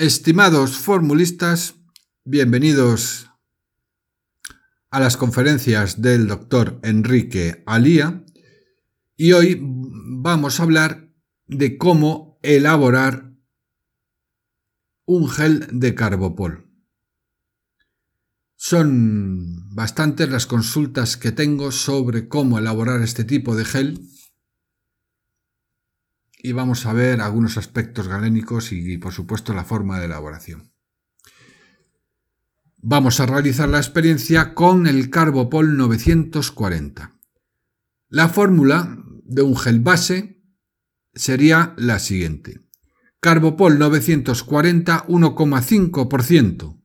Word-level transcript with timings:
Estimados 0.00 0.78
formulistas, 0.78 1.74
bienvenidos 2.24 3.28
a 4.90 4.98
las 4.98 5.18
conferencias 5.18 6.00
del 6.00 6.26
doctor 6.26 6.80
Enrique 6.82 7.62
Alía 7.66 8.24
y 9.18 9.32
hoy 9.32 9.60
vamos 9.60 10.58
a 10.58 10.62
hablar 10.62 11.12
de 11.48 11.76
cómo 11.76 12.38
elaborar 12.42 13.34
un 15.04 15.28
gel 15.28 15.68
de 15.70 15.94
carbopol. 15.94 16.66
Son 18.56 19.74
bastantes 19.74 20.30
las 20.30 20.46
consultas 20.46 21.18
que 21.18 21.30
tengo 21.30 21.72
sobre 21.72 22.26
cómo 22.26 22.58
elaborar 22.58 23.02
este 23.02 23.24
tipo 23.24 23.54
de 23.54 23.66
gel 23.66 24.00
y 26.42 26.52
vamos 26.52 26.86
a 26.86 26.92
ver 26.92 27.20
algunos 27.20 27.56
aspectos 27.56 28.08
galénicos 28.08 28.72
y, 28.72 28.98
por 28.98 29.12
supuesto 29.12 29.52
la 29.52 29.64
forma 29.64 29.98
de 29.98 30.06
elaboración. 30.06 30.72
Vamos 32.78 33.20
a 33.20 33.26
realizar 33.26 33.68
la 33.68 33.78
experiencia 33.78 34.54
con 34.54 34.86
el 34.86 35.10
Carbopol 35.10 35.76
940. 35.76 37.14
La 38.08 38.28
fórmula 38.28 39.04
de 39.24 39.42
un 39.42 39.56
gel 39.56 39.80
base 39.80 40.42
sería 41.12 41.74
la 41.76 41.98
siguiente. 41.98 42.62
Carbopol 43.20 43.78
940 43.78 45.06
1,5%. 45.06 46.82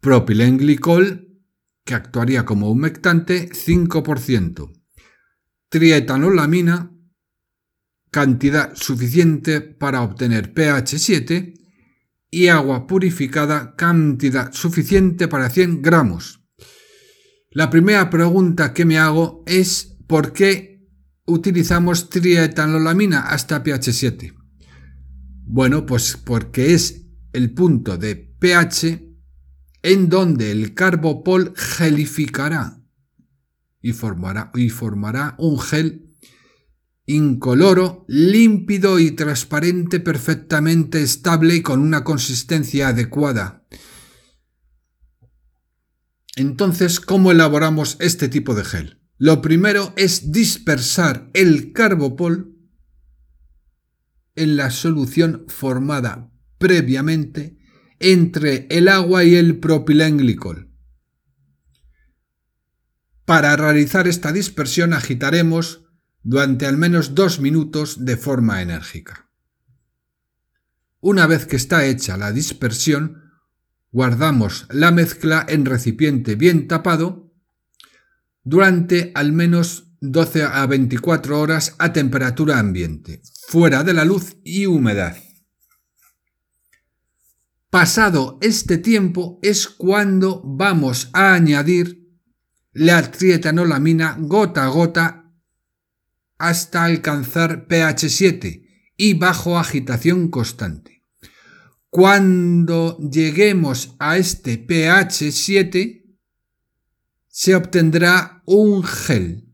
Propilenglicol, 0.00 1.28
que 1.84 1.94
actuaría 1.94 2.46
como 2.46 2.70
humectante, 2.70 3.50
5%. 3.50 4.72
Trietanolamina 5.68 6.92
cantidad 8.10 8.74
suficiente 8.74 9.60
para 9.60 10.02
obtener 10.02 10.52
pH 10.52 10.98
7 10.98 11.54
y 12.30 12.48
agua 12.48 12.86
purificada 12.86 13.74
cantidad 13.76 14.52
suficiente 14.52 15.28
para 15.28 15.50
100 15.50 15.82
gramos. 15.82 16.40
La 17.50 17.70
primera 17.70 18.10
pregunta 18.10 18.72
que 18.72 18.84
me 18.84 18.98
hago 18.98 19.42
es 19.46 19.96
¿por 20.06 20.32
qué 20.32 20.88
utilizamos 21.26 22.08
trietanolamina 22.08 23.20
hasta 23.20 23.62
pH 23.62 23.92
7? 23.92 24.34
Bueno, 25.46 25.86
pues 25.86 26.16
porque 26.16 26.74
es 26.74 27.06
el 27.32 27.52
punto 27.52 27.96
de 27.96 28.16
pH 28.16 29.10
en 29.82 30.08
donde 30.08 30.52
el 30.52 30.74
carbopol 30.74 31.52
gelificará 31.56 32.80
y 33.80 33.92
formará, 33.92 34.50
y 34.54 34.68
formará 34.68 35.34
un 35.38 35.58
gel 35.58 36.09
incoloro, 37.10 38.04
límpido 38.08 38.98
y 38.98 39.10
transparente, 39.10 39.98
perfectamente 40.00 41.02
estable 41.02 41.56
y 41.56 41.62
con 41.62 41.80
una 41.80 42.04
consistencia 42.04 42.88
adecuada. 42.88 43.66
Entonces, 46.36 47.00
¿cómo 47.00 47.32
elaboramos 47.32 47.96
este 48.00 48.28
tipo 48.28 48.54
de 48.54 48.64
gel? 48.64 49.00
Lo 49.18 49.42
primero 49.42 49.92
es 49.96 50.30
dispersar 50.32 51.30
el 51.34 51.72
carbopol 51.72 52.56
en 54.36 54.56
la 54.56 54.70
solución 54.70 55.44
formada 55.48 56.30
previamente 56.58 57.58
entre 57.98 58.66
el 58.70 58.88
agua 58.88 59.24
y 59.24 59.34
el 59.34 59.58
propilenglicol. 59.58 60.70
Para 63.24 63.56
realizar 63.56 64.08
esta 64.08 64.32
dispersión 64.32 64.92
agitaremos 64.92 65.89
durante 66.22 66.66
al 66.66 66.76
menos 66.76 67.14
dos 67.14 67.40
minutos 67.40 68.04
de 68.04 68.16
forma 68.16 68.62
enérgica. 68.62 69.30
Una 71.00 71.26
vez 71.26 71.46
que 71.46 71.56
está 71.56 71.86
hecha 71.86 72.16
la 72.16 72.32
dispersión, 72.32 73.32
guardamos 73.90 74.66
la 74.70 74.90
mezcla 74.90 75.44
en 75.48 75.64
recipiente 75.64 76.34
bien 76.34 76.68
tapado 76.68 77.32
durante 78.42 79.12
al 79.14 79.32
menos 79.32 79.88
12 80.00 80.44
a 80.44 80.66
24 80.66 81.38
horas 81.38 81.74
a 81.78 81.92
temperatura 81.92 82.58
ambiente, 82.58 83.22
fuera 83.48 83.82
de 83.84 83.94
la 83.94 84.04
luz 84.04 84.36
y 84.44 84.66
humedad. 84.66 85.16
Pasado 87.70 88.38
este 88.40 88.78
tiempo 88.78 89.38
es 89.42 89.68
cuando 89.68 90.42
vamos 90.44 91.10
a 91.12 91.34
añadir 91.34 92.00
la 92.72 93.10
trietanolamina 93.10 94.16
gota 94.18 94.64
a 94.64 94.68
gota 94.68 95.19
hasta 96.40 96.84
alcanzar 96.84 97.66
pH 97.66 98.08
7 98.08 98.92
y 98.96 99.14
bajo 99.14 99.58
agitación 99.58 100.28
constante. 100.30 101.04
Cuando 101.90 102.98
lleguemos 102.98 103.94
a 103.98 104.16
este 104.16 104.56
pH 104.56 105.30
7, 105.32 106.16
se 107.28 107.54
obtendrá 107.54 108.42
un 108.46 108.82
gel 108.82 109.48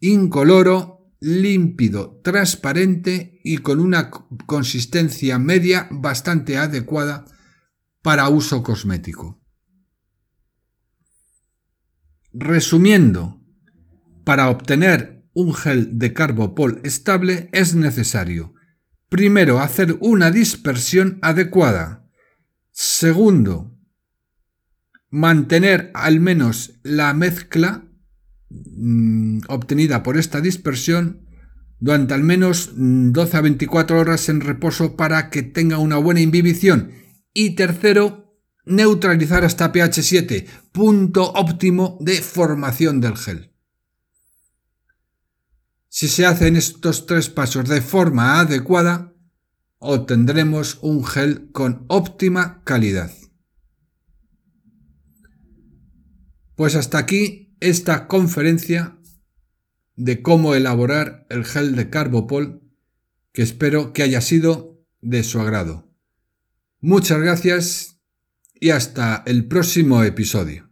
incoloro, 0.00 1.12
límpido, 1.20 2.20
transparente 2.22 3.40
y 3.44 3.58
con 3.58 3.80
una 3.80 4.10
consistencia 4.10 5.38
media 5.38 5.88
bastante 5.90 6.58
adecuada 6.58 7.24
para 8.02 8.28
uso 8.28 8.62
cosmético. 8.62 9.40
Resumiendo, 12.32 13.40
para 14.24 14.50
obtener 14.50 15.15
un 15.36 15.52
gel 15.52 15.98
de 15.98 16.14
carbopol 16.14 16.80
estable 16.82 17.50
es 17.52 17.74
necesario, 17.74 18.54
primero, 19.10 19.60
hacer 19.60 19.98
una 20.00 20.30
dispersión 20.30 21.18
adecuada. 21.20 22.08
Segundo, 22.72 23.78
mantener 25.10 25.90
al 25.92 26.20
menos 26.20 26.80
la 26.82 27.12
mezcla 27.12 27.84
mm, 28.48 29.40
obtenida 29.48 30.02
por 30.02 30.16
esta 30.16 30.40
dispersión 30.40 31.28
durante 31.80 32.14
al 32.14 32.22
menos 32.22 32.70
12 32.74 33.36
a 33.36 33.40
24 33.42 34.00
horas 34.00 34.30
en 34.30 34.40
reposo 34.40 34.96
para 34.96 35.28
que 35.28 35.42
tenga 35.42 35.76
una 35.76 35.98
buena 35.98 36.22
imbibición. 36.22 36.92
Y 37.34 37.56
tercero, 37.56 38.40
neutralizar 38.64 39.44
hasta 39.44 39.70
pH 39.70 40.02
7, 40.02 40.46
punto 40.72 41.30
óptimo 41.32 41.98
de 42.00 42.22
formación 42.22 43.02
del 43.02 43.18
gel. 43.18 43.55
Si 45.98 46.08
se 46.08 46.26
hacen 46.26 46.56
estos 46.56 47.06
tres 47.06 47.30
pasos 47.30 47.70
de 47.70 47.80
forma 47.80 48.38
adecuada, 48.38 49.14
obtendremos 49.78 50.78
un 50.82 51.02
gel 51.02 51.50
con 51.52 51.86
óptima 51.88 52.62
calidad. 52.64 53.10
Pues 56.54 56.74
hasta 56.74 56.98
aquí 56.98 57.56
esta 57.60 58.08
conferencia 58.08 58.98
de 59.94 60.20
cómo 60.20 60.54
elaborar 60.54 61.26
el 61.30 61.46
gel 61.46 61.74
de 61.74 61.88
Carbopol, 61.88 62.60
que 63.32 63.40
espero 63.40 63.94
que 63.94 64.02
haya 64.02 64.20
sido 64.20 64.84
de 65.00 65.24
su 65.24 65.40
agrado. 65.40 65.90
Muchas 66.78 67.20
gracias 67.20 68.02
y 68.52 68.68
hasta 68.68 69.22
el 69.24 69.46
próximo 69.46 70.02
episodio. 70.02 70.65